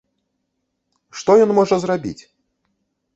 [1.19, 2.17] Што ён можа зрабіць?